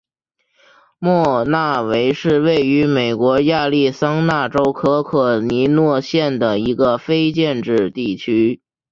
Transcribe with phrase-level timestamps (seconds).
[0.97, 8.63] 莫纳维是位于美国亚利桑那州可可尼诺县的一个非建制地区。